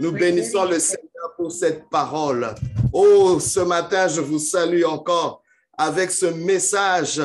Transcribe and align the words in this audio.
Nous 0.00 0.12
bénissons 0.12 0.64
le 0.64 0.78
Seigneur 0.78 1.34
pour 1.36 1.50
cette 1.50 1.88
parole. 1.88 2.54
Oh, 2.92 3.40
ce 3.40 3.60
matin, 3.60 4.06
je 4.06 4.20
vous 4.20 4.38
salue 4.38 4.84
encore 4.84 5.42
avec 5.76 6.12
ce 6.12 6.26
message 6.26 7.20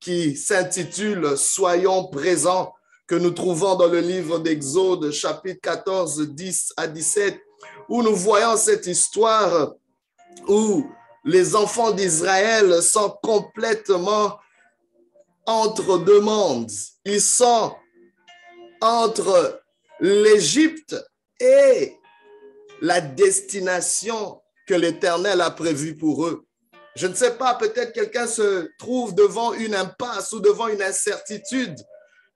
qui 0.00 0.36
s'intitule 0.36 1.36
Soyons 1.36 2.08
présents, 2.08 2.74
que 3.06 3.14
nous 3.14 3.30
trouvons 3.30 3.76
dans 3.76 3.86
le 3.86 4.00
livre 4.00 4.40
d'Exode, 4.40 5.12
chapitre 5.12 5.60
14, 5.62 6.28
10 6.30 6.72
à 6.76 6.88
17, 6.88 7.38
où 7.88 8.02
nous 8.02 8.16
voyons 8.16 8.56
cette 8.56 8.88
histoire 8.88 9.74
où 10.48 10.84
les 11.24 11.54
enfants 11.54 11.92
d'Israël 11.92 12.82
sont 12.82 13.16
complètement 13.22 14.36
entre 15.46 15.98
deux 15.98 16.20
mondes. 16.20 16.72
Ils 17.04 17.20
sont 17.20 17.72
entre 18.80 19.62
l'Égypte 20.00 20.96
et 21.38 21.96
la 22.80 23.00
destination 23.00 24.40
que 24.66 24.74
l'Éternel 24.74 25.40
a 25.40 25.50
prévue 25.50 25.96
pour 25.96 26.26
eux. 26.26 26.46
Je 26.96 27.06
ne 27.06 27.14
sais 27.14 27.32
pas, 27.32 27.54
peut-être 27.54 27.92
quelqu'un 27.92 28.26
se 28.26 28.68
trouve 28.78 29.14
devant 29.14 29.52
une 29.52 29.74
impasse 29.74 30.32
ou 30.32 30.40
devant 30.40 30.68
une 30.68 30.82
incertitude. 30.82 31.76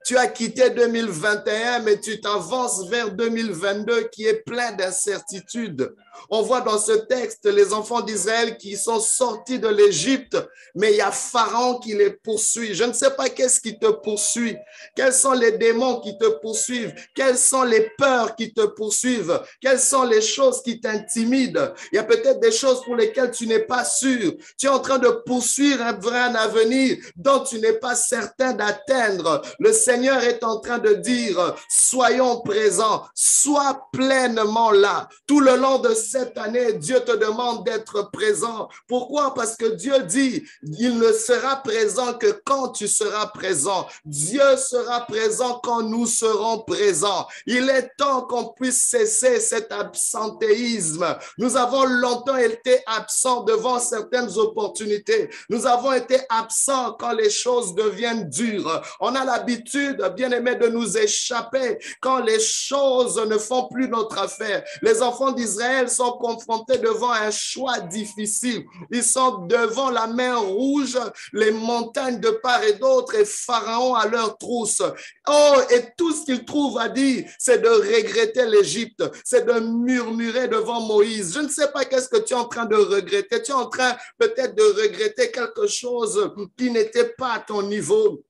Tu 0.03 0.17
as 0.17 0.27
quitté 0.27 0.71
2021, 0.71 1.79
mais 1.79 1.99
tu 1.99 2.19
t'avances 2.19 2.87
vers 2.87 3.11
2022 3.11 4.09
qui 4.11 4.25
est 4.25 4.43
plein 4.43 4.71
d'incertitudes. 4.71 5.93
On 6.29 6.41
voit 6.41 6.61
dans 6.61 6.79
ce 6.79 6.91
texte 6.91 7.45
les 7.45 7.73
enfants 7.73 8.01
d'Israël 8.01 8.57
qui 8.57 8.75
sont 8.75 8.99
sortis 8.99 9.59
de 9.59 9.67
l'Égypte, 9.67 10.37
mais 10.75 10.91
il 10.91 10.97
y 10.97 11.01
a 11.01 11.11
Pharaon 11.11 11.79
qui 11.79 11.93
les 11.93 12.11
poursuit. 12.11 12.73
Je 12.73 12.83
ne 12.83 12.93
sais 12.93 13.11
pas 13.11 13.29
qu'est-ce 13.29 13.59
qui 13.61 13.77
te 13.77 13.87
poursuit. 13.87 14.55
Quels 14.95 15.13
sont 15.13 15.33
les 15.33 15.53
démons 15.53 15.99
qui 15.99 16.17
te 16.17 16.27
poursuivent? 16.39 16.93
Quelles 17.15 17.37
sont 17.37 17.63
les 17.63 17.91
peurs 17.97 18.35
qui 18.35 18.53
te 18.53 18.65
poursuivent? 18.65 19.39
Quelles 19.61 19.79
sont 19.79 20.03
les 20.03 20.21
choses 20.21 20.61
qui 20.63 20.79
t'intimident? 20.79 21.73
Il 21.91 21.95
y 21.97 21.99
a 21.99 22.03
peut-être 22.03 22.39
des 22.39 22.51
choses 22.51 22.83
pour 22.83 22.95
lesquelles 22.95 23.31
tu 23.31 23.47
n'es 23.47 23.59
pas 23.59 23.85
sûr. 23.85 24.33
Tu 24.57 24.65
es 24.65 24.69
en 24.69 24.79
train 24.79 24.99
de 24.99 25.09
poursuivre 25.25 25.83
un 25.83 25.93
vrai 25.93 26.19
avenir 26.35 26.97
dont 27.15 27.43
tu 27.43 27.59
n'es 27.59 27.73
pas 27.73 27.95
certain 27.95 28.53
d'atteindre. 28.53 29.41
Le 29.59 29.73
Seigneur 29.91 30.23
est 30.23 30.41
en 30.45 30.57
train 30.61 30.77
de 30.77 30.93
dire, 30.93 31.53
soyons 31.67 32.39
présents, 32.39 33.03
sois 33.13 33.89
pleinement 33.91 34.71
là. 34.71 35.09
Tout 35.27 35.41
le 35.41 35.57
long 35.57 35.79
de 35.79 35.93
cette 35.93 36.37
année, 36.37 36.71
Dieu 36.73 37.01
te 37.01 37.11
demande 37.11 37.65
d'être 37.65 38.09
présent. 38.09 38.69
Pourquoi? 38.87 39.33
Parce 39.33 39.57
que 39.57 39.65
Dieu 39.65 39.99
dit, 40.03 40.43
il 40.63 40.97
ne 40.97 41.11
sera 41.11 41.57
présent 41.57 42.13
que 42.13 42.41
quand 42.45 42.69
tu 42.69 42.87
seras 42.87 43.27
présent. 43.27 43.85
Dieu 44.05 44.55
sera 44.55 45.01
présent 45.01 45.59
quand 45.61 45.81
nous 45.81 46.05
serons 46.05 46.59
présents. 46.59 47.27
Il 47.45 47.69
est 47.69 47.89
temps 47.97 48.21
qu'on 48.21 48.53
puisse 48.53 48.81
cesser 48.81 49.41
cet 49.41 49.73
absentéisme. 49.73 51.17
Nous 51.37 51.57
avons 51.57 51.83
longtemps 51.83 52.37
été 52.37 52.79
absents 52.85 53.43
devant 53.43 53.79
certaines 53.79 54.37
opportunités. 54.37 55.29
Nous 55.49 55.67
avons 55.67 55.91
été 55.91 56.17
absents 56.29 56.93
quand 56.93 57.11
les 57.11 57.29
choses 57.29 57.75
deviennent 57.75 58.29
dures. 58.29 58.81
On 59.01 59.13
a 59.15 59.25
l'habitude, 59.25 59.80
bien 60.15 60.31
aimé, 60.31 60.55
de 60.55 60.67
nous 60.67 60.97
échapper 60.97 61.77
quand 61.99 62.19
les 62.19 62.39
choses 62.39 63.17
ne 63.27 63.37
font 63.37 63.67
plus 63.67 63.87
notre 63.87 64.17
affaire. 64.17 64.63
Les 64.81 65.01
enfants 65.01 65.31
d'Israël 65.31 65.89
sont 65.89 66.13
confrontés 66.13 66.77
devant 66.77 67.11
un 67.11 67.31
choix 67.31 67.79
difficile. 67.79 68.65
Ils 68.91 69.03
sont 69.03 69.45
devant 69.45 69.89
la 69.89 70.07
mer 70.07 70.41
rouge, 70.41 70.97
les 71.33 71.51
montagnes 71.51 72.19
de 72.19 72.29
part 72.29 72.63
et 72.63 72.73
d'autre 72.73 73.15
et 73.15 73.25
Pharaon 73.25 73.95
à 73.95 74.07
leur 74.07 74.37
trousse. 74.37 74.81
Oh, 75.27 75.55
et 75.69 75.83
tout 75.97 76.13
ce 76.13 76.25
qu'ils 76.25 76.45
trouvent 76.45 76.77
à 76.77 76.89
dire, 76.89 77.25
c'est 77.39 77.61
de 77.61 77.69
regretter 77.69 78.45
l'Égypte, 78.45 79.03
c'est 79.23 79.45
de 79.45 79.59
murmurer 79.59 80.47
devant 80.47 80.81
Moïse. 80.81 81.33
Je 81.33 81.41
ne 81.41 81.49
sais 81.49 81.71
pas 81.71 81.85
qu'est-ce 81.85 82.09
que 82.09 82.17
tu 82.17 82.33
es 82.33 82.37
en 82.37 82.45
train 82.45 82.65
de 82.65 82.75
regretter. 82.75 83.41
Tu 83.41 83.51
es 83.51 83.55
en 83.55 83.67
train 83.67 83.95
peut-être 84.17 84.55
de 84.55 84.81
regretter 84.81 85.31
quelque 85.31 85.67
chose 85.67 86.33
qui 86.57 86.71
n'était 86.71 87.13
pas 87.17 87.33
à 87.33 87.39
ton 87.39 87.61
niveau. 87.63 88.23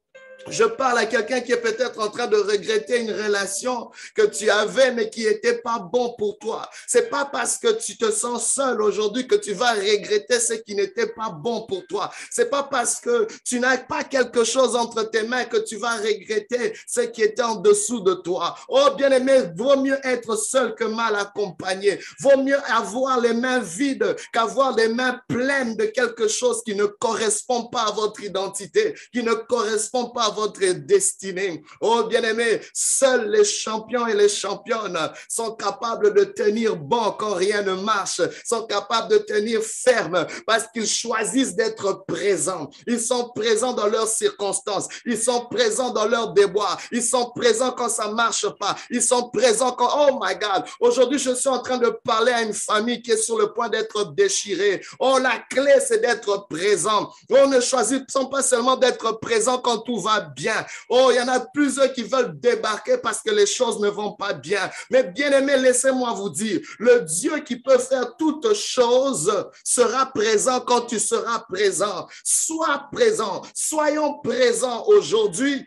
Je 0.49 0.63
parle 0.63 0.97
à 0.99 1.05
quelqu'un 1.05 1.41
qui 1.41 1.51
est 1.51 1.61
peut-être 1.61 1.99
en 1.99 2.09
train 2.09 2.27
de 2.27 2.37
regretter 2.37 3.01
une 3.01 3.11
relation 3.11 3.91
que 4.15 4.23
tu 4.23 4.49
avais, 4.49 4.91
mais 4.91 5.09
qui 5.09 5.25
n'était 5.25 5.59
pas 5.59 5.79
bon 5.79 6.15
pour 6.17 6.37
toi. 6.39 6.69
C'est 6.87 7.09
pas 7.09 7.25
parce 7.25 7.57
que 7.57 7.71
tu 7.73 7.97
te 7.97 8.11
sens 8.11 8.53
seul 8.53 8.81
aujourd'hui 8.81 9.27
que 9.27 9.35
tu 9.35 9.53
vas 9.53 9.73
regretter 9.73 10.39
ce 10.39 10.53
qui 10.53 10.75
n'était 10.75 11.07
pas 11.07 11.29
bon 11.29 11.65
pour 11.67 11.85
toi. 11.87 12.11
C'est 12.29 12.49
pas 12.49 12.63
parce 12.63 12.99
que 12.99 13.27
tu 13.45 13.59
n'as 13.59 13.77
pas 13.77 14.03
quelque 14.03 14.43
chose 14.43 14.75
entre 14.75 15.03
tes 15.03 15.23
mains 15.23 15.45
que 15.45 15.57
tu 15.57 15.77
vas 15.77 15.95
regretter 15.97 16.73
ce 16.87 17.01
qui 17.01 17.21
était 17.21 17.43
en 17.43 17.55
dessous 17.55 18.01
de 18.01 18.15
toi. 18.15 18.55
Oh, 18.67 18.89
bien 18.97 19.11
aimé, 19.11 19.43
vaut 19.55 19.77
mieux 19.77 19.99
être 20.03 20.35
seul 20.35 20.75
que 20.75 20.85
mal 20.85 21.15
accompagné. 21.15 21.99
Vaut 22.19 22.41
mieux 22.41 22.59
avoir 22.71 23.19
les 23.19 23.33
mains 23.33 23.59
vides 23.59 24.15
qu'avoir 24.33 24.75
les 24.75 24.87
mains 24.87 25.19
pleines 25.27 25.75
de 25.75 25.85
quelque 25.85 26.27
chose 26.27 26.63
qui 26.63 26.75
ne 26.75 26.85
correspond 26.85 27.65
pas 27.65 27.83
à 27.83 27.91
votre 27.91 28.23
identité, 28.23 28.95
qui 29.13 29.23
ne 29.23 29.33
correspond 29.33 30.09
pas 30.09 30.25
à 30.25 30.30
votre 30.33 30.65
destinée. 30.73 31.63
Oh, 31.79 32.03
bien-aimé, 32.03 32.61
seuls 32.73 33.29
les 33.29 33.43
champions 33.43 34.07
et 34.07 34.13
les 34.13 34.29
championnes 34.29 34.97
sont 35.29 35.55
capables 35.55 36.13
de 36.13 36.23
tenir 36.23 36.75
bon 36.75 37.15
quand 37.17 37.33
rien 37.33 37.61
ne 37.61 37.73
marche, 37.73 38.21
sont 38.45 38.65
capables 38.65 39.09
de 39.09 39.17
tenir 39.17 39.61
ferme 39.61 40.25
parce 40.45 40.65
qu'ils 40.73 40.87
choisissent 40.87 41.55
d'être 41.55 42.05
présents. 42.07 42.69
Ils 42.87 42.99
sont 42.99 43.29
présents 43.29 43.73
dans 43.73 43.87
leurs 43.87 44.07
circonstances. 44.07 44.87
Ils 45.05 45.17
sont 45.17 45.47
présents 45.47 45.91
dans 45.91 46.07
leurs 46.07 46.33
déboires. 46.33 46.79
Ils 46.91 47.03
sont 47.03 47.31
présents 47.31 47.71
quand 47.71 47.89
ça 47.89 48.09
marche 48.09 48.47
pas. 48.59 48.75
Ils 48.89 49.01
sont 49.01 49.29
présents 49.29 49.71
quand, 49.71 49.89
oh 50.09 50.19
my 50.21 50.35
God, 50.35 50.63
aujourd'hui, 50.79 51.19
je 51.19 51.33
suis 51.33 51.49
en 51.49 51.59
train 51.59 51.77
de 51.77 51.89
parler 51.89 52.31
à 52.31 52.41
une 52.41 52.53
famille 52.53 53.01
qui 53.01 53.11
est 53.11 53.17
sur 53.17 53.37
le 53.37 53.53
point 53.53 53.69
d'être 53.69 54.13
déchirée. 54.13 54.81
Oh, 54.99 55.17
la 55.21 55.39
clé, 55.49 55.73
c'est 55.85 56.01
d'être 56.01 56.47
présent. 56.49 57.11
On 57.29 57.47
ne 57.47 57.59
choisit 57.59 58.03
pas 58.29 58.41
seulement 58.41 58.77
d'être 58.77 59.19
présent 59.19 59.57
quand 59.57 59.79
tout 59.79 59.99
va 59.99 60.20
bien. 60.21 60.65
Oh, 60.89 61.09
il 61.11 61.17
y 61.17 61.21
en 61.21 61.27
a 61.27 61.39
plusieurs 61.39 61.91
qui 61.93 62.03
veulent 62.03 62.39
débarquer 62.39 62.97
parce 62.97 63.21
que 63.21 63.31
les 63.31 63.45
choses 63.45 63.79
ne 63.79 63.89
vont 63.89 64.13
pas 64.13 64.33
bien. 64.33 64.69
Mais 64.89 65.03
bien 65.03 65.31
aimé, 65.31 65.57
laissez-moi 65.57 66.13
vous 66.13 66.29
dire, 66.29 66.59
le 66.79 67.01
Dieu 67.01 67.39
qui 67.39 67.57
peut 67.57 67.77
faire 67.77 68.15
toutes 68.17 68.53
choses 68.53 69.31
sera 69.63 70.05
présent 70.07 70.59
quand 70.61 70.81
tu 70.81 70.99
seras 70.99 71.39
présent. 71.39 72.07
Sois 72.23 72.87
présent. 72.91 73.41
Soyons 73.53 74.19
présents 74.19 74.85
aujourd'hui. 74.87 75.65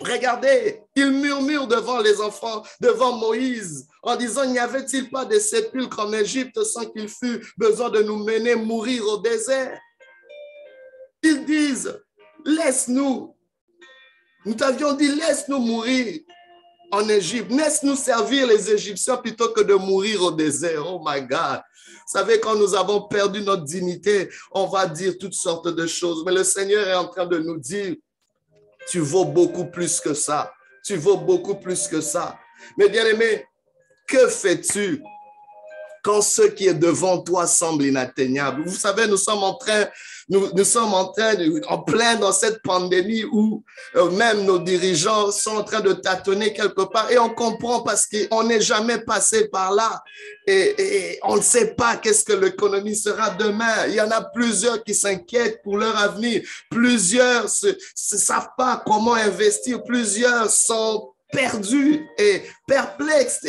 Regardez, 0.00 0.80
il 0.94 1.10
murmure 1.10 1.66
devant 1.66 1.98
les 1.98 2.20
enfants, 2.20 2.62
devant 2.80 3.16
Moïse, 3.16 3.88
en 4.02 4.14
disant, 4.14 4.46
n'y 4.46 4.58
avait-il 4.58 5.10
pas 5.10 5.24
de 5.24 5.38
sépulcres 5.38 5.98
en 5.98 6.12
Égypte 6.12 6.62
sans 6.62 6.86
qu'il 6.86 7.08
fût 7.08 7.44
besoin 7.56 7.90
de 7.90 8.02
nous 8.02 8.24
mener 8.24 8.54
mourir 8.54 9.04
au 9.06 9.18
désert? 9.18 9.76
Ils 11.22 11.44
disent, 11.44 12.00
laisse-nous 12.44 13.34
nous 14.44 14.54
t'avions 14.54 14.92
dit, 14.94 15.08
laisse-nous 15.08 15.58
mourir 15.58 16.20
en 16.90 17.08
Égypte. 17.08 17.50
Laisse-nous 17.50 17.96
servir 17.96 18.46
les 18.46 18.70
Égyptiens 18.70 19.16
plutôt 19.16 19.50
que 19.50 19.60
de 19.60 19.74
mourir 19.74 20.22
au 20.22 20.30
désert. 20.30 20.84
Oh 20.86 21.02
my 21.04 21.20
God. 21.22 21.60
Vous 21.86 22.18
savez, 22.18 22.40
quand 22.40 22.54
nous 22.54 22.74
avons 22.74 23.02
perdu 23.02 23.42
notre 23.42 23.64
dignité, 23.64 24.28
on 24.52 24.66
va 24.66 24.86
dire 24.86 25.14
toutes 25.18 25.34
sortes 25.34 25.68
de 25.68 25.86
choses. 25.86 26.24
Mais 26.24 26.32
le 26.32 26.44
Seigneur 26.44 26.86
est 26.88 26.94
en 26.94 27.08
train 27.08 27.26
de 27.26 27.38
nous 27.38 27.58
dire, 27.58 27.94
tu 28.88 29.00
vaux 29.00 29.26
beaucoup 29.26 29.66
plus 29.66 30.00
que 30.00 30.14
ça. 30.14 30.52
Tu 30.84 30.96
vaux 30.96 31.18
beaucoup 31.18 31.56
plus 31.56 31.86
que 31.86 32.00
ça. 32.00 32.38
Mais 32.78 32.88
bien 32.88 33.04
aimé, 33.04 33.44
que 34.06 34.28
fais-tu 34.28 35.02
quand 36.02 36.22
ce 36.22 36.42
qui 36.42 36.66
est 36.66 36.74
devant 36.74 37.18
toi 37.18 37.46
semble 37.46 37.84
inatteignable? 37.84 38.62
Vous 38.66 38.76
savez, 38.76 39.06
nous 39.06 39.16
sommes 39.16 39.42
en 39.42 39.54
train 39.54 39.86
nous, 40.30 40.64
sommes 40.64 40.92
en 40.92 41.06
train, 41.06 41.34
en 41.68 41.78
plein 41.78 42.16
dans 42.16 42.32
cette 42.32 42.62
pandémie 42.62 43.24
où 43.24 43.64
euh, 43.96 44.10
même 44.10 44.44
nos 44.44 44.58
dirigeants 44.58 45.30
sont 45.30 45.56
en 45.56 45.64
train 45.64 45.80
de 45.80 45.92
tâtonner 45.92 46.52
quelque 46.52 46.82
part 46.82 47.10
et 47.10 47.18
on 47.18 47.30
comprend 47.30 47.80
parce 47.80 48.06
qu'on 48.06 48.44
n'est 48.44 48.60
jamais 48.60 48.98
passé 48.98 49.48
par 49.48 49.72
là 49.72 50.02
et, 50.46 50.74
et 50.78 51.18
on 51.22 51.36
ne 51.36 51.42
sait 51.42 51.74
pas 51.74 51.96
qu'est-ce 51.96 52.24
que 52.24 52.34
l'économie 52.34 52.96
sera 52.96 53.30
demain. 53.30 53.86
Il 53.88 53.94
y 53.94 54.00
en 54.02 54.10
a 54.10 54.20
plusieurs 54.22 54.84
qui 54.84 54.94
s'inquiètent 54.94 55.62
pour 55.62 55.78
leur 55.78 55.96
avenir. 55.96 56.42
Plusieurs 56.70 57.44
ne 57.44 57.72
savent 57.96 58.50
pas 58.56 58.82
comment 58.86 59.14
investir. 59.14 59.82
Plusieurs 59.82 60.50
sont 60.50 61.10
perdus 61.30 62.06
et 62.18 62.42
perplexes. 62.66 63.40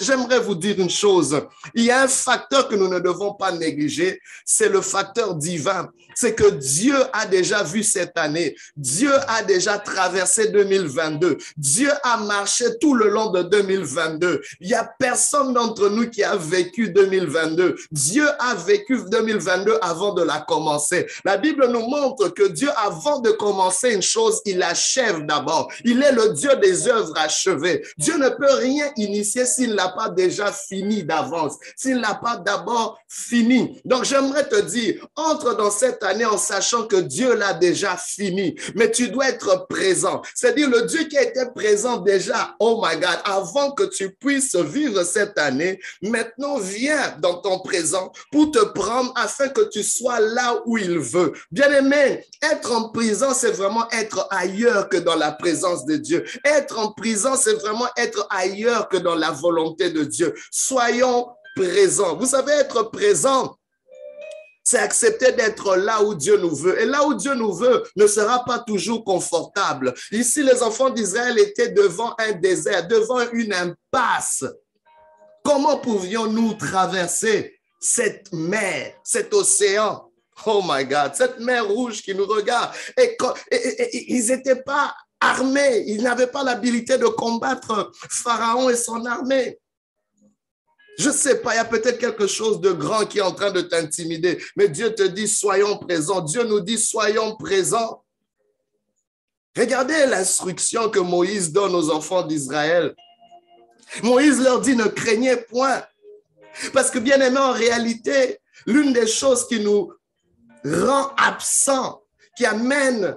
J'aimerais 0.00 0.40
vous 0.40 0.54
dire 0.54 0.78
une 0.78 0.90
chose. 0.90 1.40
Il 1.74 1.84
y 1.84 1.90
a 1.90 2.02
un 2.02 2.08
facteur 2.08 2.68
que 2.68 2.74
nous 2.74 2.88
ne 2.88 2.98
devons 2.98 3.34
pas 3.34 3.52
négliger, 3.52 4.20
c'est 4.44 4.68
le 4.68 4.80
facteur 4.80 5.34
divin. 5.34 5.88
C'est 6.14 6.34
que 6.34 6.50
Dieu 6.50 6.96
a 7.12 7.26
déjà 7.26 7.62
vu 7.62 7.82
cette 7.82 8.18
année. 8.18 8.54
Dieu 8.76 9.12
a 9.28 9.42
déjà 9.42 9.78
traversé 9.78 10.48
2022. 10.48 11.38
Dieu 11.56 11.90
a 12.02 12.18
marché 12.18 12.66
tout 12.80 12.94
le 12.94 13.08
long 13.08 13.30
de 13.30 13.42
2022. 13.42 14.42
Il 14.60 14.68
y 14.68 14.74
a 14.74 14.90
personne 14.98 15.54
d'entre 15.54 15.88
nous 15.88 16.10
qui 16.10 16.22
a 16.22 16.36
vécu 16.36 16.90
2022. 16.90 17.76
Dieu 17.90 18.26
a 18.38 18.54
vécu 18.54 18.98
2022 19.10 19.78
avant 19.80 20.12
de 20.12 20.22
la 20.22 20.40
commencer. 20.40 21.06
La 21.24 21.38
Bible 21.38 21.66
nous 21.68 21.86
montre 21.88 22.28
que 22.28 22.48
Dieu, 22.48 22.68
avant 22.76 23.20
de 23.20 23.30
commencer 23.30 23.94
une 23.94 24.02
chose, 24.02 24.40
il 24.44 24.62
achève 24.62 25.24
d'abord. 25.24 25.72
Il 25.84 26.02
est 26.02 26.12
le 26.12 26.34
Dieu 26.34 26.50
des 26.56 26.88
œuvres 26.92 27.16
achevées. 27.16 27.82
Dieu 27.98 28.16
ne 28.16 28.28
peut 28.28 28.54
rien 28.54 28.90
initier 28.96 29.44
s'il 29.44 29.74
n'a 29.74 29.88
pas 29.88 30.08
déjà 30.08 30.52
fini 30.52 31.04
d'avance, 31.04 31.54
s'il 31.76 31.98
n'a 31.98 32.14
pas 32.14 32.36
d'abord 32.36 32.98
fini. 33.08 33.80
Donc 33.84 34.04
j'aimerais 34.04 34.48
te 34.48 34.60
dire, 34.60 35.06
entre 35.16 35.56
dans 35.56 35.70
cette 35.70 36.02
année 36.02 36.24
en 36.24 36.38
sachant 36.38 36.86
que 36.86 36.96
Dieu 36.96 37.34
l'a 37.34 37.54
déjà 37.54 37.96
fini, 37.96 38.54
mais 38.74 38.90
tu 38.90 39.08
dois 39.08 39.28
être 39.28 39.66
présent. 39.68 40.22
C'est-à-dire 40.34 40.70
le 40.70 40.82
Dieu 40.82 41.04
qui 41.04 41.16
était 41.16 41.50
présent 41.54 41.98
déjà, 41.98 42.54
oh 42.58 42.82
my 42.84 42.96
God, 42.96 43.18
avant 43.24 43.72
que 43.72 43.84
tu 43.84 44.10
puisses 44.10 44.56
vivre 44.56 45.02
cette 45.04 45.38
année, 45.38 45.80
maintenant 46.02 46.58
viens 46.58 47.16
dans 47.20 47.34
ton 47.34 47.58
présent 47.60 48.12
pour 48.30 48.50
te 48.50 48.64
prendre 48.64 49.12
afin 49.16 49.48
que 49.48 49.68
tu 49.68 49.82
sois 49.82 50.20
là 50.20 50.60
où 50.66 50.78
il 50.78 50.98
veut. 50.98 51.32
Bien 51.50 51.70
aimé, 51.72 52.24
être 52.42 52.72
en 52.72 52.90
prison, 52.90 53.28
c'est 53.34 53.52
vraiment 53.52 53.88
être 53.90 54.26
ailleurs 54.30 54.88
que 54.88 54.96
dans 54.96 55.16
la 55.16 55.32
présence 55.32 55.84
de 55.84 55.96
Dieu. 55.96 56.24
Être 56.44 56.78
prison, 56.90 57.36
c'est 57.36 57.54
vraiment 57.54 57.88
être 57.96 58.26
ailleurs 58.30 58.88
que 58.88 58.96
dans 58.96 59.14
la 59.14 59.30
volonté 59.30 59.90
de 59.90 60.04
Dieu. 60.04 60.34
Soyons 60.50 61.28
présents. 61.54 62.16
Vous 62.16 62.26
savez, 62.26 62.52
être 62.52 62.90
présent, 62.90 63.56
c'est 64.64 64.78
accepter 64.78 65.32
d'être 65.32 65.76
là 65.76 66.02
où 66.02 66.14
Dieu 66.14 66.36
nous 66.38 66.54
veut. 66.54 66.80
Et 66.80 66.86
là 66.86 67.06
où 67.06 67.14
Dieu 67.14 67.34
nous 67.34 67.52
veut 67.52 67.82
ne 67.96 68.06
sera 68.06 68.44
pas 68.44 68.60
toujours 68.60 69.04
confortable. 69.04 69.92
Ici, 70.10 70.42
les 70.42 70.62
enfants 70.62 70.90
d'Israël 70.90 71.38
étaient 71.38 71.70
devant 71.70 72.14
un 72.18 72.32
désert, 72.32 72.86
devant 72.86 73.28
une 73.32 73.52
impasse. 73.52 74.44
Comment 75.44 75.78
pouvions-nous 75.78 76.54
traverser 76.54 77.58
cette 77.80 78.32
mer, 78.32 78.94
cet 79.02 79.34
océan? 79.34 80.08
Oh 80.46 80.62
my 80.64 80.84
God, 80.84 81.12
cette 81.14 81.40
mer 81.40 81.66
rouge 81.66 82.00
qui 82.02 82.14
nous 82.14 82.26
regarde. 82.26 82.72
Et, 82.96 83.16
ils 84.12 84.26
n'étaient 84.28 84.62
pas 84.62 84.94
armés, 85.22 85.84
ils 85.86 86.02
n'avaient 86.02 86.26
pas 86.26 86.42
l'habilité 86.42 86.98
de 86.98 87.06
combattre 87.06 87.90
Pharaon 88.10 88.68
et 88.68 88.76
son 88.76 89.04
armée. 89.06 89.58
Je 90.98 91.08
ne 91.08 91.14
sais 91.14 91.40
pas, 91.40 91.54
il 91.54 91.56
y 91.56 91.60
a 91.60 91.64
peut-être 91.64 91.98
quelque 91.98 92.26
chose 92.26 92.60
de 92.60 92.72
grand 92.72 93.06
qui 93.06 93.18
est 93.18 93.22
en 93.22 93.32
train 93.32 93.50
de 93.50 93.62
t'intimider, 93.62 94.42
mais 94.56 94.68
Dieu 94.68 94.94
te 94.94 95.02
dit, 95.02 95.26
soyons 95.26 95.78
présents. 95.78 96.20
Dieu 96.20 96.44
nous 96.44 96.60
dit, 96.60 96.78
soyons 96.78 97.36
présents. 97.36 98.04
Regardez 99.56 100.06
l'instruction 100.06 100.90
que 100.90 100.98
Moïse 100.98 101.52
donne 101.52 101.74
aux 101.74 101.90
enfants 101.90 102.22
d'Israël. 102.22 102.94
Moïse 104.02 104.40
leur 104.40 104.60
dit, 104.60 104.76
ne 104.76 104.84
craignez 104.84 105.36
point. 105.36 105.82
Parce 106.72 106.90
que 106.90 106.98
bien 106.98 107.20
aimé, 107.20 107.38
en 107.38 107.52
réalité, 107.52 108.38
l'une 108.66 108.92
des 108.92 109.06
choses 109.06 109.46
qui 109.46 109.60
nous 109.60 109.92
rend 110.64 111.12
absent, 111.16 112.02
qui 112.36 112.44
amène 112.44 113.16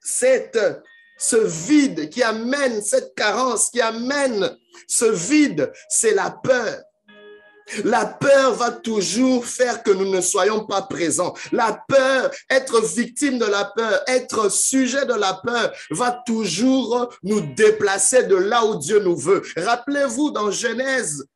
cette, 0.00 0.58
ce 1.20 1.36
vide, 1.36 2.08
qui 2.08 2.22
amène 2.22 2.82
cette 2.82 3.14
carence, 3.14 3.68
qui 3.70 3.80
amène 3.80 4.56
ce 4.88 5.04
vide, 5.04 5.70
c'est 5.88 6.14
la 6.14 6.30
peur. 6.30 6.78
La 7.84 8.06
peur 8.06 8.54
va 8.54 8.72
toujours 8.72 9.44
faire 9.44 9.82
que 9.82 9.90
nous 9.90 10.10
ne 10.10 10.20
soyons 10.20 10.64
pas 10.64 10.82
présents. 10.82 11.34
La 11.52 11.84
peur, 11.86 12.30
être 12.48 12.80
victime 12.80 13.38
de 13.38 13.44
la 13.44 13.66
peur, 13.66 14.02
être 14.08 14.50
sujet 14.50 15.04
de 15.06 15.14
la 15.14 15.34
peur, 15.34 15.72
va 15.90 16.22
toujours 16.26 17.14
nous 17.22 17.40
déplacer 17.54 18.24
de 18.24 18.36
là 18.36 18.64
où 18.64 18.78
Dieu 18.78 18.98
nous 19.00 19.16
veut. 19.16 19.42
Rappelez-vous 19.56 20.30
dans 20.30 20.50
Genèse, 20.50 21.26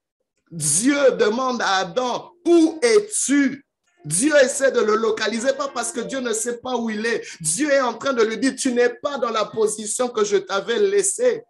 Dieu 0.50 1.12
demande 1.12 1.60
à 1.62 1.76
Adam, 1.76 2.32
où 2.46 2.81
es-tu? 2.82 3.64
Dieu 4.04 4.34
essaie 4.42 4.70
de 4.70 4.80
le 4.80 4.96
localiser, 4.96 5.52
pas 5.54 5.68
parce 5.68 5.90
que 5.90 6.00
Dieu 6.00 6.20
ne 6.20 6.32
sait 6.32 6.58
pas 6.58 6.76
où 6.76 6.90
il 6.90 7.04
est. 7.06 7.22
Dieu 7.40 7.70
est 7.70 7.80
en 7.80 7.94
train 7.94 8.12
de 8.12 8.22
lui 8.22 8.38
dire, 8.38 8.54
tu 8.56 8.72
n'es 8.72 8.90
pas 8.90 9.18
dans 9.18 9.30
la 9.30 9.46
position 9.46 10.08
que 10.08 10.24
je 10.24 10.36
t'avais 10.36 10.78
laissée. 10.78 11.42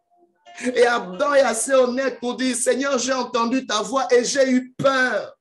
Et 0.62 0.86
Adam 0.86 1.34
est 1.34 1.40
assez 1.40 1.72
honnête 1.72 2.20
pour 2.20 2.36
dire, 2.36 2.54
Seigneur, 2.54 2.98
j'ai 2.98 3.12
entendu 3.12 3.66
ta 3.66 3.82
voix 3.82 4.06
et 4.12 4.24
j'ai 4.24 4.48
eu 4.48 4.72
peur. 4.78 5.34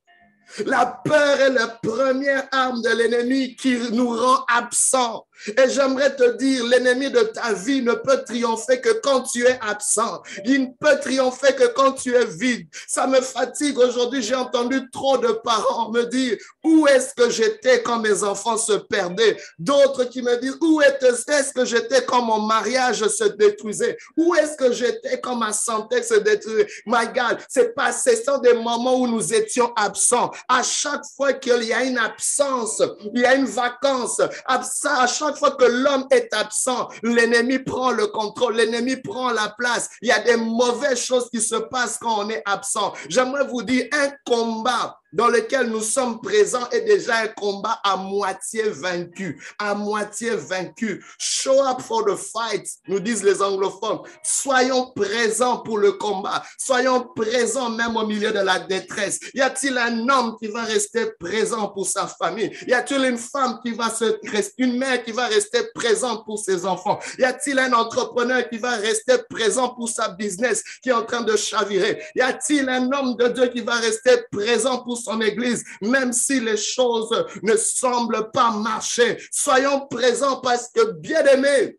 La 0.65 0.85
peur 1.03 1.39
est 1.39 1.51
la 1.51 1.67
première 1.67 2.47
arme 2.51 2.81
de 2.81 2.89
l'ennemi 2.89 3.55
qui 3.55 3.77
nous 3.91 4.09
rend 4.09 4.43
absents. 4.47 5.25
Et 5.47 5.69
j'aimerais 5.69 6.15
te 6.15 6.37
dire, 6.37 6.65
l'ennemi 6.65 7.09
de 7.09 7.21
ta 7.21 7.53
vie 7.53 7.81
ne 7.81 7.93
peut 7.93 8.23
triompher 8.23 8.79
que 8.79 9.01
quand 9.01 9.23
tu 9.23 9.45
es 9.45 9.59
absent. 9.61 10.21
Il 10.45 10.61
ne 10.61 10.67
peut 10.79 10.99
triompher 10.99 11.53
que 11.55 11.67
quand 11.73 11.93
tu 11.93 12.15
es 12.15 12.25
vide. 12.25 12.67
Ça 12.87 13.07
me 13.07 13.19
fatigue 13.21 13.77
aujourd'hui. 13.77 14.21
J'ai 14.21 14.35
entendu 14.35 14.89
trop 14.91 15.17
de 15.17 15.31
parents 15.43 15.91
me 15.91 16.03
dire, 16.05 16.37
où 16.63 16.87
est-ce 16.87 17.13
que 17.13 17.29
j'étais 17.29 17.81
quand 17.83 17.99
mes 17.99 18.23
enfants 18.23 18.57
se 18.57 18.73
perdaient? 18.73 19.37
D'autres 19.59 20.05
qui 20.05 20.21
me 20.21 20.37
disent, 20.37 20.57
où 20.61 20.81
est-ce 20.81 21.53
que 21.53 21.65
j'étais 21.65 22.05
quand 22.05 22.21
mon 22.21 22.39
mariage 22.39 23.05
se 23.07 23.25
détruisait? 23.25 23.97
Où 24.17 24.35
est-ce 24.35 24.55
que 24.55 24.71
j'étais 24.71 25.19
quand 25.19 25.35
ma 25.35 25.53
santé 25.53 26.01
se 26.03 26.15
détruisait? 26.15 26.67
My 26.85 27.07
God, 27.13 27.39
c'est 27.49 27.73
pas, 27.75 27.91
ce 27.91 28.15
sont 28.15 28.37
des 28.37 28.53
moments 28.53 28.95
où 28.95 29.07
nous 29.07 29.33
étions 29.33 29.73
absents. 29.75 30.31
À 30.47 30.63
chaque 30.63 31.03
fois 31.15 31.33
qu'il 31.33 31.63
y 31.63 31.73
a 31.73 31.83
une 31.83 31.97
absence, 31.97 32.81
il 33.13 33.21
y 33.21 33.25
a 33.25 33.35
une 33.35 33.45
vacance, 33.45 34.21
à 34.45 35.07
chaque 35.23 35.37
fois 35.37 35.51
que 35.51 35.65
l'homme 35.65 36.05
est 36.11 36.33
absent, 36.33 36.89
l'ennemi 37.01 37.59
prend 37.59 37.91
le 37.91 38.07
contrôle, 38.07 38.55
l'ennemi 38.55 38.97
prend 38.97 39.31
la 39.31 39.53
place. 39.57 39.89
Il 40.01 40.09
y 40.09 40.11
a 40.11 40.19
des 40.19 40.37
mauvaises 40.37 40.99
choses 40.99 41.29
qui 41.29 41.41
se 41.41 41.55
passent 41.55 41.97
quand 41.97 42.25
on 42.25 42.29
est 42.29 42.43
absent. 42.45 42.93
J'aimerais 43.09 43.47
vous 43.47 43.63
dire 43.63 43.85
un 43.91 44.11
combat 44.25 44.99
dans 45.13 45.27
lequel 45.27 45.67
nous 45.67 45.81
sommes 45.81 46.19
présents 46.19 46.67
est 46.71 46.81
déjà 46.81 47.17
un 47.17 47.27
combat 47.27 47.79
à 47.83 47.95
moitié 47.95 48.63
vaincu, 48.63 49.41
à 49.59 49.75
moitié 49.75 50.31
vaincu. 50.31 51.05
Show 51.17 51.63
up 51.63 51.81
for 51.81 52.03
the 52.05 52.17
fight, 52.17 52.67
nous 52.87 52.99
disent 52.99 53.23
les 53.23 53.41
anglophones. 53.41 54.01
Soyons 54.23 54.91
présents 54.95 55.59
pour 55.59 55.77
le 55.77 55.93
combat. 55.93 56.43
Soyons 56.57 57.07
présents 57.15 57.69
même 57.69 57.95
au 57.95 58.05
milieu 58.05 58.31
de 58.31 58.39
la 58.39 58.59
détresse. 58.59 59.19
Y 59.33 59.41
a-t-il 59.41 59.77
un 59.77 60.09
homme 60.09 60.35
qui 60.39 60.47
va 60.47 60.63
rester 60.63 61.11
présent 61.19 61.69
pour 61.69 61.87
sa 61.87 62.07
famille? 62.07 62.51
Y 62.67 62.73
a-t-il 62.73 63.03
une 63.05 63.17
femme 63.17 63.59
qui 63.63 63.71
va 63.71 63.89
se 63.89 64.19
une 64.57 64.77
mère 64.77 65.03
qui 65.03 65.11
va 65.11 65.27
rester 65.27 65.59
présente 65.75 66.25
pour 66.25 66.39
ses 66.39 66.65
enfants? 66.65 66.99
Y 67.19 67.23
a-t-il 67.23 67.59
un 67.59 67.73
entrepreneur 67.73 68.47
qui 68.49 68.57
va 68.57 68.71
rester 68.71 69.17
présent 69.29 69.69
pour 69.69 69.89
sa 69.89 70.09
business 70.09 70.63
qui 70.81 70.89
est 70.89 70.93
en 70.93 71.03
train 71.03 71.21
de 71.21 71.35
chavirer? 71.35 72.03
Y 72.15 72.21
a-t-il 72.21 72.67
un 72.69 72.91
homme 72.91 73.15
de 73.15 73.27
Dieu 73.27 73.47
qui 73.47 73.61
va 73.61 73.75
rester 73.75 74.23
présent 74.31 74.83
pour 74.83 74.97
son 75.03 75.21
église, 75.21 75.63
même 75.81 76.13
si 76.13 76.39
les 76.39 76.57
choses 76.57 77.25
ne 77.41 77.55
semblent 77.55 78.31
pas 78.31 78.51
marcher. 78.51 79.17
Soyons 79.31 79.87
présents 79.87 80.39
parce 80.41 80.69
que, 80.69 80.91
bien 80.93 81.23
aimés, 81.25 81.77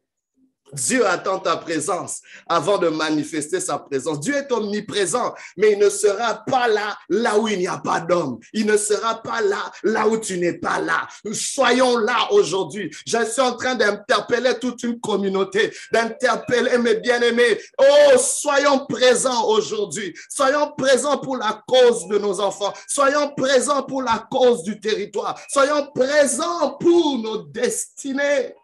Dieu 0.75 1.07
attend 1.07 1.39
ta 1.39 1.57
présence 1.57 2.21
avant 2.49 2.79
de 2.79 2.89
manifester 2.89 3.61
sa 3.61 3.79
présence. 3.79 4.21
Dieu 4.21 4.35
est 4.35 4.51
omniprésent, 4.53 5.35
mais 5.57 5.73
il 5.73 5.79
ne 5.79 5.89
sera 5.89 6.45
pas 6.47 6.69
là, 6.69 6.97
là 7.09 7.39
où 7.39 7.49
il 7.49 7.59
n'y 7.59 7.67
a 7.67 7.79
pas 7.79 8.01
d'homme. 8.01 8.39
Il 8.53 8.67
ne 8.67 8.77
sera 8.77 9.23
pas 9.23 9.41
là, 9.41 9.71
là 9.83 10.09
où 10.09 10.19
tu 10.19 10.39
n'es 10.39 10.55
pas 10.55 10.81
là. 10.81 11.07
Soyons 11.33 11.99
là 11.99 12.29
aujourd'hui. 12.33 12.91
Je 13.07 13.25
suis 13.25 13.41
en 13.41 13.57
train 13.57 13.75
d'interpeller 13.75 14.59
toute 14.59 14.83
une 14.83 15.01
communauté, 15.01 15.73
d'interpeller 15.93 16.79
mes 16.79 16.97
bien-aimés. 16.97 17.59
Oh, 17.79 18.19
soyons 18.19 18.87
présents 18.87 19.47
aujourd'hui. 19.47 20.15
Soyons 20.29 20.73
présents 20.77 21.19
pour 21.19 21.37
la 21.37 21.63
cause 21.67 22.07
de 22.09 22.19
nos 22.19 22.41
enfants. 22.41 22.73
Soyons 22.89 23.33
présents 23.37 23.83
pour 23.83 24.03
la 24.03 24.27
cause 24.31 24.63
du 24.63 24.81
territoire. 24.81 25.39
Soyons 25.49 25.89
présents 25.95 26.77
pour 26.81 27.19
nos 27.19 27.39
destinées. 27.45 28.55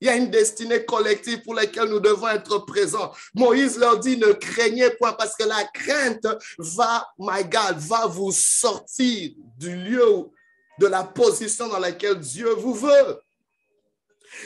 Il 0.00 0.06
y 0.06 0.10
a 0.10 0.16
une 0.16 0.30
destinée 0.30 0.84
collective 0.84 1.42
pour 1.42 1.54
laquelle 1.54 1.88
nous 1.88 2.00
devons 2.00 2.28
être 2.28 2.58
présents. 2.58 3.12
Moïse 3.34 3.78
leur 3.78 3.98
dit, 3.98 4.16
ne 4.16 4.32
craignez 4.32 4.90
point 4.90 5.12
parce 5.12 5.34
que 5.36 5.44
la 5.44 5.64
crainte 5.64 6.26
va, 6.58 7.06
my 7.18 7.44
God, 7.44 7.78
va 7.78 8.06
vous 8.06 8.32
sortir 8.32 9.32
du 9.56 9.74
lieu, 9.74 10.28
de 10.78 10.86
la 10.86 11.02
position 11.02 11.66
dans 11.68 11.80
laquelle 11.80 12.20
Dieu 12.20 12.50
vous 12.50 12.74
veut. 12.74 13.20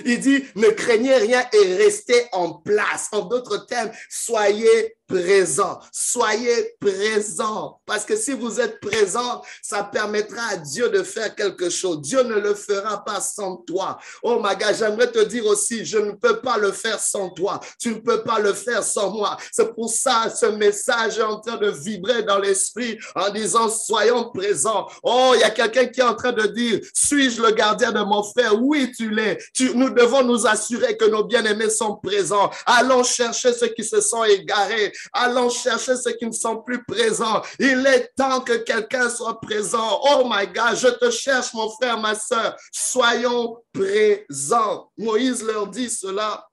Il 0.07 0.21
dit, 0.21 0.45
ne 0.55 0.69
craignez 0.69 1.17
rien 1.17 1.45
et 1.53 1.75
restez 1.77 2.27
en 2.33 2.55
place. 2.55 3.09
En 3.13 3.23
d'autres 3.23 3.59
termes, 3.67 3.91
soyez 4.09 4.97
présent. 5.13 5.79
Soyez 5.93 6.75
présent. 6.81 7.81
Parce 7.85 8.05
que 8.05 8.17
si 8.17 8.33
vous 8.33 8.61
êtes 8.61 8.81
présent, 8.81 9.43
ça 9.61 9.85
permettra 9.85 10.43
à 10.53 10.57
Dieu 10.57 10.89
de 10.89 11.03
faire 11.03 11.35
quelque 11.35 11.69
chose. 11.69 12.01
Dieu 12.01 12.23
ne 12.23 12.37
le 12.37 12.55
fera 12.55 13.05
pas 13.05 13.21
sans 13.21 13.57
toi. 13.57 13.99
Oh 14.23 14.41
my 14.43 14.57
God, 14.57 14.75
j'aimerais 14.79 15.11
te 15.11 15.23
dire 15.25 15.45
aussi, 15.47 15.85
je 15.85 15.99
ne 15.99 16.13
peux 16.13 16.41
pas 16.41 16.57
le 16.57 16.73
faire 16.73 16.99
sans 16.99 17.29
toi. 17.31 17.61
Tu 17.79 17.91
ne 17.91 17.99
peux 17.99 18.23
pas 18.23 18.39
le 18.39 18.55
faire 18.55 18.83
sans 18.83 19.11
moi. 19.11 19.37
C'est 19.53 19.75
pour 19.75 19.91
ça, 19.91 20.33
ce 20.35 20.47
message 20.47 21.19
est 21.19 21.23
en 21.23 21.41
train 21.41 21.57
de 21.57 21.71
vibrer 21.71 22.23
dans 22.23 22.39
l'esprit 22.39 22.99
en 23.15 23.31
disant, 23.31 23.69
soyons 23.69 24.31
présents. 24.31 24.89
Oh, 25.03 25.33
il 25.35 25.41
y 25.41 25.45
a 25.45 25.51
quelqu'un 25.51 25.87
qui 25.87 26.01
est 26.01 26.05
en 26.05 26.15
train 26.15 26.33
de 26.33 26.47
dire, 26.47 26.81
suis-je 26.95 27.43
le 27.43 27.51
gardien 27.51 27.93
de 27.93 28.01
mon 28.01 28.23
frère? 28.23 28.61
Oui, 28.61 28.93
tu 28.97 29.11
l'es. 29.11 29.39
nous 29.75 29.91
devons 29.91 30.23
nous 30.23 30.47
assurer 30.47 30.97
que 30.97 31.05
nos 31.05 31.25
bien-aimés 31.25 31.71
sont 31.71 31.97
présents. 31.97 32.51
Allons 32.65 33.03
chercher 33.03 33.53
ceux 33.53 33.69
qui 33.69 33.85
se 33.85 34.01
sont 34.01 34.25
égarés. 34.25 34.93
Allons 35.13 35.51
chercher 35.51 35.97
ceux 35.97 36.13
qui 36.13 36.27
ne 36.27 36.33
sont 36.33 36.63
plus 36.63 36.85
présents. 36.85 37.43
Il 37.59 37.87
est 37.87 38.11
temps 38.17 38.41
que 38.41 38.59
quelqu'un 38.59 39.09
soit 39.09 39.41
présent. 39.41 40.01
Oh 40.03 40.25
my 40.29 40.47
God, 40.47 40.77
je 40.77 40.89
te 40.89 41.11
cherche, 41.11 41.53
mon 41.55 41.71
frère, 41.71 41.99
ma 41.99 42.15
soeur. 42.15 42.57
Soyons 42.73 43.57
présents. 43.73 44.91
Moïse 44.99 45.43
leur 45.43 45.67
dit 45.67 45.91
cela. 45.91 46.47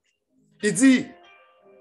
Il 0.61 0.73
dit, 0.73 1.05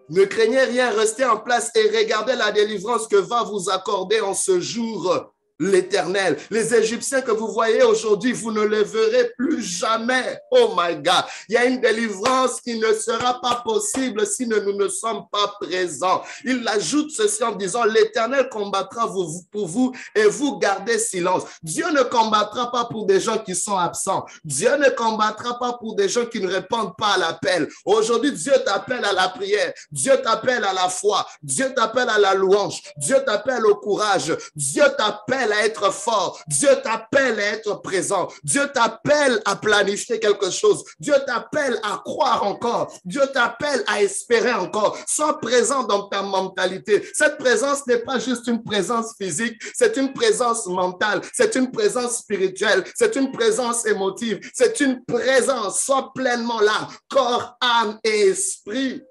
Ne 0.08 0.24
craignez 0.24 0.64
rien, 0.64 0.90
restez 0.90 1.24
en 1.24 1.38
place 1.38 1.70
et 1.74 1.96
regardez 1.96 2.34
la 2.34 2.52
délivrance 2.52 3.06
que 3.06 3.16
va 3.16 3.42
vous 3.42 3.70
accorder 3.70 4.20
en 4.20 4.34
ce 4.34 4.60
jour 4.60 5.32
l'éternel. 5.58 6.36
Les 6.50 6.74
Égyptiens 6.74 7.20
que 7.20 7.30
vous 7.30 7.48
voyez 7.48 7.82
aujourd'hui, 7.82 8.32
vous 8.32 8.52
ne 8.52 8.62
les 8.62 8.84
verrez 8.84 9.32
plus 9.36 9.62
jamais. 9.62 10.38
Oh 10.50 10.74
my 10.76 10.96
God. 10.96 11.24
Il 11.48 11.54
y 11.54 11.56
a 11.56 11.64
une 11.64 11.80
délivrance 11.80 12.60
qui 12.60 12.78
ne 12.78 12.92
sera 12.92 13.40
pas 13.40 13.62
possible 13.64 14.26
si 14.26 14.46
nous 14.46 14.72
ne 14.72 14.88
sommes 14.88 15.24
pas 15.30 15.54
présents. 15.60 16.22
Il 16.44 16.66
ajoute 16.68 17.10
ceci 17.10 17.42
en 17.42 17.52
disant, 17.52 17.84
l'éternel 17.84 18.48
combattra 18.50 19.08
pour 19.50 19.66
vous 19.66 19.92
et 20.14 20.24
vous 20.24 20.58
gardez 20.58 20.98
silence. 20.98 21.42
Dieu 21.62 21.86
ne 21.92 22.02
combattra 22.02 22.70
pas 22.70 22.84
pour 22.84 23.06
des 23.06 23.20
gens 23.20 23.38
qui 23.38 23.54
sont 23.54 23.76
absents. 23.76 24.24
Dieu 24.44 24.76
ne 24.76 24.90
combattra 24.90 25.58
pas 25.58 25.74
pour 25.74 25.94
des 25.94 26.08
gens 26.08 26.26
qui 26.26 26.40
ne 26.40 26.48
répondent 26.48 26.96
pas 26.96 27.14
à 27.14 27.18
l'appel. 27.18 27.68
Aujourd'hui, 27.84 28.32
Dieu 28.32 28.52
t'appelle 28.64 29.04
à 29.04 29.12
la 29.12 29.28
prière. 29.28 29.72
Dieu 29.90 30.12
t'appelle 30.22 30.64
à 30.64 30.72
la 30.72 30.88
foi. 30.88 31.26
Dieu 31.42 31.72
t'appelle 31.74 32.08
à 32.08 32.18
la 32.18 32.34
louange. 32.34 32.80
Dieu 32.96 33.16
t'appelle 33.24 33.64
au 33.66 33.76
courage. 33.76 34.36
Dieu 34.54 34.84
t'appelle 34.96 35.47
à 35.52 35.64
être 35.64 35.92
fort. 35.92 36.40
Dieu 36.46 36.70
t'appelle 36.82 37.38
à 37.40 37.54
être 37.54 37.80
présent. 37.82 38.28
Dieu 38.42 38.68
t'appelle 38.72 39.40
à 39.44 39.56
planifier 39.56 40.18
quelque 40.18 40.50
chose. 40.50 40.84
Dieu 40.98 41.14
t'appelle 41.26 41.78
à 41.82 42.00
croire 42.04 42.44
encore. 42.44 42.92
Dieu 43.04 43.22
t'appelle 43.32 43.82
à 43.86 44.02
espérer 44.02 44.52
encore. 44.52 44.96
Sois 45.06 45.38
présent 45.40 45.84
dans 45.84 46.08
ta 46.08 46.22
mentalité. 46.22 47.08
Cette 47.14 47.38
présence 47.38 47.86
n'est 47.86 47.98
pas 47.98 48.18
juste 48.18 48.46
une 48.46 48.62
présence 48.62 49.14
physique, 49.16 49.60
c'est 49.74 49.96
une 49.96 50.12
présence 50.12 50.66
mentale, 50.66 51.20
c'est 51.32 51.54
une 51.56 51.70
présence 51.70 52.18
spirituelle, 52.18 52.84
c'est 52.94 53.16
une 53.16 53.32
présence 53.32 53.86
émotive, 53.86 54.40
c'est 54.54 54.80
une 54.80 55.04
présence. 55.04 55.82
Sois 55.82 56.12
pleinement 56.14 56.60
là, 56.60 56.88
corps, 57.08 57.56
âme 57.60 57.98
et 58.04 58.28
esprit. 58.28 59.02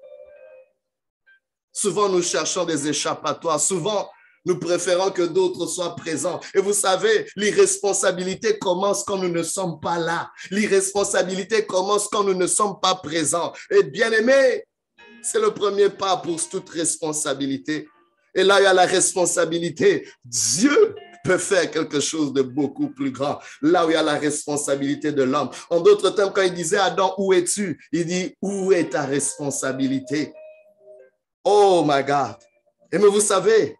Souvent, 1.72 2.08
nous 2.08 2.22
cherchons 2.22 2.64
des 2.64 2.88
échappatoires. 2.88 3.60
Souvent, 3.60 4.10
nous 4.48 4.58
préférons 4.58 5.10
que 5.10 5.22
d'autres 5.22 5.66
soient 5.66 5.94
présents. 5.94 6.40
Et 6.54 6.60
vous 6.60 6.72
savez, 6.72 7.26
l'irresponsabilité 7.36 8.58
commence 8.58 9.04
quand 9.04 9.18
nous 9.18 9.28
ne 9.28 9.42
sommes 9.42 9.78
pas 9.78 9.98
là. 9.98 10.30
L'irresponsabilité 10.50 11.66
commence 11.66 12.08
quand 12.08 12.24
nous 12.24 12.34
ne 12.34 12.46
sommes 12.46 12.80
pas 12.80 12.94
présents. 12.94 13.52
Et 13.70 13.82
bien 13.82 14.10
aimé, 14.10 14.64
c'est 15.22 15.38
le 15.38 15.52
premier 15.52 15.90
pas 15.90 16.16
pour 16.16 16.40
toute 16.48 16.70
responsabilité. 16.70 17.86
Et 18.34 18.42
là, 18.42 18.58
il 18.60 18.64
y 18.64 18.66
a 18.66 18.72
la 18.72 18.86
responsabilité. 18.86 20.08
Dieu 20.24 20.94
peut 21.24 21.36
faire 21.36 21.70
quelque 21.70 22.00
chose 22.00 22.32
de 22.32 22.40
beaucoup 22.40 22.88
plus 22.88 23.10
grand. 23.10 23.38
Là 23.60 23.84
où 23.84 23.90
il 23.90 23.94
y 23.94 23.96
a 23.96 24.02
la 24.02 24.18
responsabilité 24.18 25.12
de 25.12 25.24
l'homme. 25.24 25.50
En 25.68 25.80
d'autres 25.80 26.08
termes, 26.10 26.32
quand 26.32 26.40
il 26.40 26.54
disait 26.54 26.78
Adam, 26.78 27.14
où 27.18 27.34
es-tu? 27.34 27.78
Il 27.92 28.06
dit, 28.06 28.34
où 28.40 28.72
est 28.72 28.90
ta 28.90 29.04
responsabilité? 29.04 30.32
Oh 31.44 31.84
my 31.86 32.02
God. 32.02 32.36
Et 32.90 32.96
mais 32.96 33.08
vous 33.08 33.20
savez, 33.20 33.76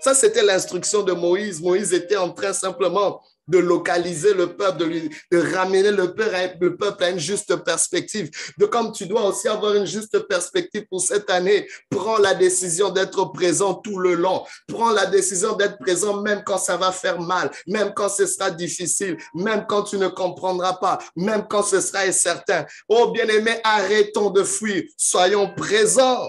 ça, 0.00 0.14
c'était 0.14 0.42
l'instruction 0.42 1.02
de 1.02 1.12
Moïse. 1.12 1.60
Moïse 1.60 1.92
était 1.92 2.16
en 2.16 2.30
train 2.30 2.52
simplement 2.52 3.20
de 3.48 3.58
localiser 3.58 4.34
le 4.34 4.54
peuple, 4.54 4.84
de, 5.30 5.54
ramener 5.54 5.90
le 5.90 6.14
peuple, 6.14 6.34
à, 6.34 6.54
le 6.60 6.76
peuple 6.76 7.04
à 7.04 7.10
une 7.10 7.18
juste 7.18 7.56
perspective. 7.64 8.30
De 8.58 8.66
comme 8.66 8.92
tu 8.92 9.06
dois 9.06 9.24
aussi 9.24 9.48
avoir 9.48 9.74
une 9.74 9.86
juste 9.86 10.18
perspective 10.28 10.86
pour 10.88 11.00
cette 11.00 11.30
année, 11.30 11.66
prends 11.90 12.18
la 12.18 12.34
décision 12.34 12.90
d'être 12.90 13.24
présent 13.32 13.74
tout 13.74 13.98
le 13.98 14.14
long. 14.14 14.44
Prends 14.68 14.90
la 14.90 15.06
décision 15.06 15.56
d'être 15.56 15.78
présent 15.78 16.20
même 16.20 16.42
quand 16.44 16.58
ça 16.58 16.76
va 16.76 16.92
faire 16.92 17.20
mal, 17.20 17.50
même 17.66 17.92
quand 17.94 18.10
ce 18.10 18.26
sera 18.26 18.50
difficile, 18.50 19.16
même 19.34 19.64
quand 19.66 19.84
tu 19.84 19.96
ne 19.96 20.08
comprendras 20.08 20.74
pas, 20.74 20.98
même 21.16 21.46
quand 21.48 21.62
ce 21.62 21.80
sera 21.80 22.00
incertain. 22.00 22.66
Oh 22.88 23.10
bien-aimé, 23.12 23.58
arrêtons 23.64 24.30
de 24.30 24.44
fuir. 24.44 24.84
Soyons 24.96 25.54
présents. 25.54 26.28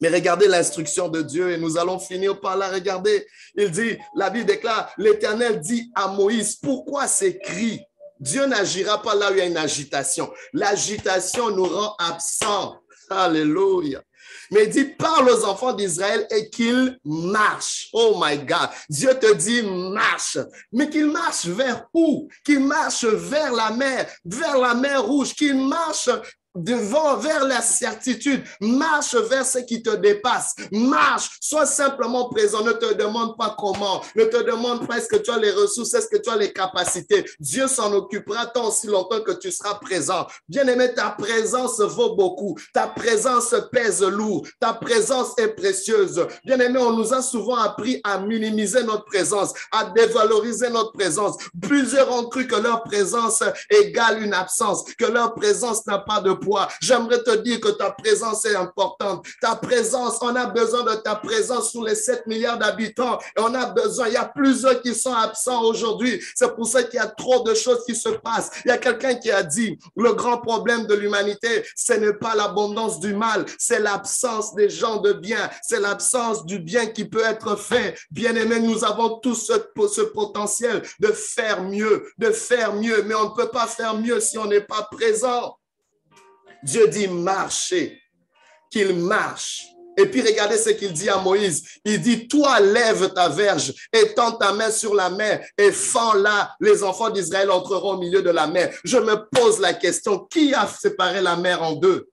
Mais 0.00 0.08
regardez 0.08 0.48
l'instruction 0.48 1.08
de 1.08 1.22
Dieu 1.22 1.50
et 1.50 1.58
nous 1.58 1.76
allons 1.76 1.98
finir 1.98 2.40
par 2.40 2.56
la 2.56 2.68
regarder. 2.70 3.26
Il 3.54 3.70
dit, 3.70 3.98
la 4.14 4.30
Bible 4.30 4.46
déclare, 4.46 4.90
l'Éternel 4.96 5.60
dit 5.60 5.90
à 5.94 6.08
Moïse, 6.08 6.56
pourquoi 6.56 7.06
ces 7.06 7.38
cris 7.38 7.80
Dieu 8.20 8.44
n'agira 8.44 9.00
pas 9.00 9.14
là 9.14 9.30
où 9.30 9.34
il 9.34 9.38
y 9.38 9.40
a 9.40 9.46
une 9.46 9.56
agitation. 9.56 10.30
L'agitation 10.52 11.50
nous 11.50 11.64
rend 11.64 11.96
absents. 11.98 12.76
Alléluia. 13.08 14.02
Mais 14.50 14.64
il 14.64 14.70
dit, 14.70 14.84
parle 14.84 15.30
aux 15.30 15.44
enfants 15.44 15.72
d'Israël 15.72 16.26
et 16.30 16.50
qu'ils 16.50 16.98
marchent. 17.04 17.88
Oh 17.92 18.20
my 18.22 18.38
God. 18.38 18.68
Dieu 18.88 19.14
te 19.18 19.32
dit, 19.34 19.62
marche. 19.62 20.38
Mais 20.72 20.90
qu'ils 20.90 21.06
marchent 21.06 21.46
vers 21.46 21.86
où? 21.94 22.28
Qu'ils 22.44 22.60
marchent 22.60 23.04
vers 23.04 23.52
la 23.52 23.70
mer, 23.70 24.06
vers 24.24 24.58
la 24.58 24.74
mer 24.74 25.02
rouge, 25.04 25.34
qu'ils 25.34 25.56
marchent 25.56 26.10
devant 26.54 27.16
vers 27.16 27.44
la 27.44 27.60
certitude. 27.60 28.42
Marche 28.60 29.14
vers 29.14 29.46
ce 29.46 29.58
qui 29.58 29.82
te 29.82 29.94
dépasse. 29.96 30.54
Marche. 30.72 31.30
Sois 31.40 31.66
simplement 31.66 32.28
présent. 32.28 32.64
Ne 32.64 32.72
te 32.72 32.94
demande 32.94 33.36
pas 33.36 33.54
comment. 33.58 34.02
Ne 34.16 34.24
te 34.24 34.42
demande 34.42 34.86
pas 34.86 34.98
est-ce 34.98 35.08
que 35.08 35.16
tu 35.16 35.30
as 35.30 35.38
les 35.38 35.50
ressources, 35.50 35.94
est-ce 35.94 36.08
que 36.08 36.18
tu 36.18 36.30
as 36.30 36.36
les 36.36 36.52
capacités. 36.52 37.24
Dieu 37.38 37.68
s'en 37.68 37.92
occupera 37.92 38.46
tant 38.46 38.68
aussi 38.68 38.86
longtemps 38.86 39.20
que 39.20 39.32
tu 39.32 39.50
seras 39.50 39.74
présent. 39.74 40.26
Bien-aimé, 40.48 40.92
ta 40.94 41.10
présence 41.10 41.80
vaut 41.80 42.14
beaucoup. 42.14 42.56
Ta 42.72 42.88
présence 42.88 43.54
pèse 43.72 44.02
lourd. 44.02 44.46
Ta 44.58 44.72
présence 44.72 45.38
est 45.38 45.48
précieuse. 45.48 46.26
Bien-aimé, 46.44 46.78
on 46.78 46.92
nous 46.92 47.14
a 47.14 47.22
souvent 47.22 47.56
appris 47.56 48.00
à 48.04 48.18
minimiser 48.18 48.82
notre 48.82 49.04
présence, 49.04 49.52
à 49.72 49.84
dévaloriser 49.84 50.70
notre 50.70 50.92
présence. 50.92 51.36
Plusieurs 51.60 52.10
ont 52.12 52.28
cru 52.28 52.46
que 52.46 52.56
leur 52.56 52.82
présence 52.82 53.42
égale 53.70 54.22
une 54.22 54.34
absence, 54.34 54.84
que 54.98 55.04
leur 55.04 55.34
présence 55.34 55.86
n'a 55.86 55.98
pas 55.98 56.20
de 56.20 56.32
J'aimerais 56.80 57.22
te 57.22 57.36
dire 57.36 57.60
que 57.60 57.70
ta 57.70 57.90
présence 57.90 58.44
est 58.44 58.56
importante. 58.56 59.26
Ta 59.40 59.56
présence, 59.56 60.18
on 60.20 60.34
a 60.36 60.46
besoin 60.46 60.82
de 60.82 60.94
ta 60.96 61.16
présence 61.16 61.72
sous 61.72 61.84
les 61.84 61.94
7 61.94 62.26
milliards 62.26 62.58
d'habitants. 62.58 63.18
Et 63.36 63.40
on 63.40 63.54
a 63.54 63.66
besoin, 63.66 64.08
il 64.08 64.14
y 64.14 64.16
a 64.16 64.24
plusieurs 64.24 64.80
qui 64.82 64.94
sont 64.94 65.14
absents 65.14 65.62
aujourd'hui. 65.62 66.20
C'est 66.34 66.54
pour 66.54 66.66
ça 66.66 66.82
qu'il 66.82 66.96
y 66.96 67.02
a 67.02 67.06
trop 67.06 67.42
de 67.42 67.54
choses 67.54 67.84
qui 67.84 67.94
se 67.94 68.08
passent. 68.08 68.50
Il 68.64 68.68
y 68.68 68.72
a 68.72 68.78
quelqu'un 68.78 69.14
qui 69.14 69.30
a 69.30 69.42
dit, 69.42 69.78
le 69.96 70.12
grand 70.12 70.38
problème 70.38 70.86
de 70.86 70.94
l'humanité, 70.94 71.64
ce 71.76 71.92
n'est 71.94 72.14
pas 72.14 72.34
l'abondance 72.34 73.00
du 73.00 73.14
mal, 73.14 73.44
c'est 73.58 73.80
l'absence 73.80 74.54
des 74.54 74.68
gens 74.68 74.98
de 74.98 75.12
bien. 75.12 75.50
C'est 75.62 75.80
l'absence 75.80 76.44
du 76.44 76.58
bien 76.58 76.86
qui 76.86 77.04
peut 77.04 77.24
être 77.24 77.56
fait. 77.56 77.96
Bien 78.10 78.34
aimé, 78.34 78.60
nous 78.60 78.84
avons 78.84 79.18
tous 79.18 79.50
ce 79.88 80.00
potentiel 80.02 80.82
de 80.98 81.08
faire 81.08 81.62
mieux, 81.62 82.06
de 82.18 82.30
faire 82.30 82.74
mieux, 82.74 83.02
mais 83.04 83.14
on 83.14 83.30
ne 83.30 83.34
peut 83.34 83.50
pas 83.50 83.66
faire 83.66 83.94
mieux 83.94 84.20
si 84.20 84.38
on 84.38 84.46
n'est 84.46 84.60
pas 84.60 84.88
présent. 84.90 85.56
Dieu 86.62 86.88
dit 86.88 87.08
marcher, 87.08 88.00
qu'il 88.70 88.94
marche. 88.94 89.66
Et 89.96 90.06
puis 90.06 90.22
regardez 90.22 90.56
ce 90.56 90.70
qu'il 90.70 90.92
dit 90.92 91.08
à 91.08 91.18
Moïse. 91.18 91.62
Il 91.84 92.00
dit, 92.00 92.26
toi 92.28 92.60
lève 92.60 93.12
ta 93.12 93.28
verge, 93.28 93.74
étends 93.92 94.32
ta 94.32 94.52
main 94.52 94.70
sur 94.70 94.94
la 94.94 95.10
mer 95.10 95.44
et 95.58 95.72
fends-la. 95.72 96.54
Les 96.60 96.82
enfants 96.82 97.10
d'Israël 97.10 97.50
entreront 97.50 97.94
au 97.94 97.98
milieu 97.98 98.22
de 98.22 98.30
la 98.30 98.46
mer. 98.46 98.72
Je 98.84 98.96
me 98.98 99.28
pose 99.30 99.58
la 99.58 99.74
question, 99.74 100.20
qui 100.30 100.54
a 100.54 100.66
séparé 100.66 101.20
la 101.20 101.36
mer 101.36 101.62
en 101.62 101.72
deux? 101.72 102.08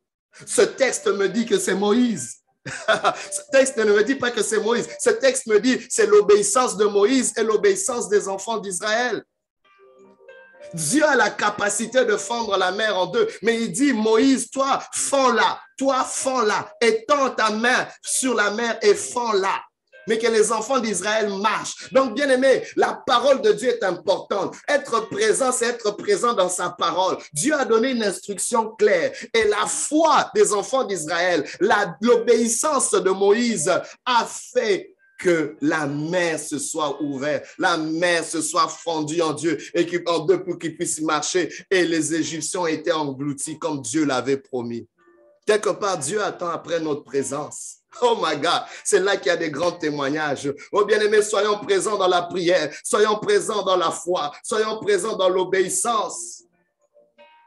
Ce 0.45 0.61
texte 0.61 1.07
me 1.07 1.29
dit 1.29 1.45
que 1.45 1.57
c'est 1.57 1.75
Moïse. 1.75 2.37
Ce 2.67 3.41
texte 3.51 3.77
ne 3.77 3.85
me 3.85 4.03
dit 4.03 4.15
pas 4.15 4.31
que 4.31 4.43
c'est 4.43 4.59
Moïse. 4.59 4.87
Ce 4.99 5.09
texte 5.11 5.47
me 5.47 5.59
dit 5.59 5.79
c'est 5.89 6.07
l'obéissance 6.07 6.75
de 6.75 6.85
Moïse 6.85 7.33
et 7.37 7.43
l'obéissance 7.43 8.09
des 8.09 8.27
enfants 8.27 8.57
d'Israël. 8.57 9.23
Dieu 10.73 11.03
a 11.05 11.15
la 11.15 11.29
capacité 11.29 12.05
de 12.05 12.17
fendre 12.17 12.57
la 12.57 12.71
mer 12.71 12.97
en 12.97 13.07
deux. 13.07 13.27
Mais 13.41 13.61
il 13.61 13.71
dit, 13.71 13.93
Moïse, 13.93 14.49
toi, 14.49 14.81
fends-la. 14.93 15.59
Toi, 15.77 16.03
fends-la. 16.03 16.71
Étends 16.81 17.29
ta 17.31 17.49
main 17.51 17.87
sur 18.01 18.33
la 18.35 18.51
mer 18.51 18.77
et 18.81 18.95
fends-la 18.95 19.61
mais 20.07 20.17
que 20.17 20.27
les 20.27 20.51
enfants 20.51 20.79
d'Israël 20.79 21.29
marchent. 21.29 21.91
Donc, 21.91 22.15
bien 22.15 22.29
aimé, 22.29 22.63
la 22.75 23.03
parole 23.05 23.41
de 23.41 23.51
Dieu 23.51 23.69
est 23.69 23.83
importante. 23.83 24.55
Être 24.67 25.01
présent, 25.09 25.51
c'est 25.51 25.67
être 25.67 25.91
présent 25.91 26.33
dans 26.33 26.49
sa 26.49 26.69
parole. 26.69 27.17
Dieu 27.33 27.53
a 27.53 27.65
donné 27.65 27.91
une 27.91 28.03
instruction 28.03 28.69
claire. 28.71 29.11
Et 29.33 29.43
la 29.43 29.67
foi 29.67 30.31
des 30.33 30.53
enfants 30.53 30.85
d'Israël, 30.85 31.43
l'obéissance 32.01 32.91
de 32.91 33.09
Moïse 33.09 33.69
a 34.05 34.25
fait 34.25 34.93
que 35.17 35.55
la 35.61 35.87
mer 35.87 36.39
se 36.39 36.59
soit 36.59 37.01
ouverte, 37.01 37.45
la 37.57 37.77
mer 37.77 38.23
se 38.23 38.41
soit 38.41 38.67
fondue 38.67 39.21
en 39.21 39.33
Dieu 39.33 39.57
et 39.73 39.87
en 40.07 40.19
deux 40.19 40.43
pour 40.43 40.59
qu'ils 40.59 40.77
puissent 40.77 41.01
marcher. 41.01 41.51
Et 41.71 41.85
les 41.85 42.13
Égyptiens 42.13 42.67
étaient 42.67 42.91
engloutis 42.91 43.57
comme 43.57 43.81
Dieu 43.81 44.05
l'avait 44.05 44.37
promis. 44.37 44.87
Quelque 45.45 45.69
part, 45.69 45.97
Dieu 45.97 46.21
attend 46.21 46.49
après 46.49 46.79
notre 46.79 47.03
présence. 47.03 47.77
Oh 48.01 48.17
my 48.21 48.37
God, 48.37 48.63
c'est 48.83 48.99
là 48.99 49.17
qu'il 49.17 49.27
y 49.27 49.29
a 49.31 49.37
des 49.37 49.49
grands 49.49 49.71
témoignages. 49.71 50.53
Oh 50.71 50.85
bien-aimés, 50.85 51.21
soyons 51.21 51.57
présents 51.59 51.97
dans 51.97 52.07
la 52.07 52.21
prière, 52.23 52.71
soyons 52.83 53.17
présents 53.17 53.63
dans 53.63 53.77
la 53.77 53.91
foi, 53.91 54.31
soyons 54.43 54.79
présents 54.79 55.15
dans 55.15 55.29
l'obéissance. 55.29 56.43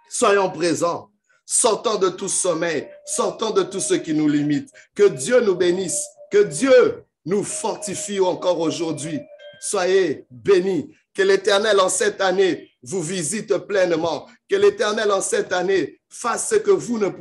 Soyons 0.08 0.50
présents, 0.50 1.08
sortons 1.46 1.96
de 1.96 2.08
tout 2.08 2.28
sommeil, 2.28 2.88
sortons 3.04 3.50
de 3.50 3.62
tout 3.62 3.78
ce 3.78 3.94
qui 3.94 4.12
nous 4.12 4.26
limite. 4.26 4.70
Que 4.92 5.06
Dieu 5.06 5.40
nous 5.40 5.54
bénisse, 5.54 6.04
que 6.32 6.42
Dieu 6.42 7.04
nous 7.26 7.44
fortifie 7.44 8.20
encore 8.20 8.60
aujourd'hui. 8.60 9.20
Soyez 9.60 10.26
bénis. 10.30 10.94
Que 11.12 11.22
l'Éternel 11.22 11.80
en 11.80 11.88
cette 11.88 12.20
année 12.20 12.70
vous 12.82 13.02
visite 13.02 13.56
pleinement. 13.58 14.26
Que 14.48 14.56
l'Éternel 14.56 15.10
en 15.10 15.20
cette 15.20 15.52
année 15.52 16.00
fasse 16.08 16.48
ce 16.50 16.54
que 16.54 16.70
vous 16.70 16.98
ne 16.98 17.08